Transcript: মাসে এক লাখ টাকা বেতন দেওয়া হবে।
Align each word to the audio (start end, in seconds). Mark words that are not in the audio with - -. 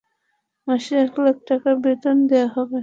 মাসে 0.67 0.93
এক 1.05 1.13
লাখ 1.23 1.37
টাকা 1.49 1.69
বেতন 1.83 2.17
দেওয়া 2.29 2.49
হবে। 2.55 2.79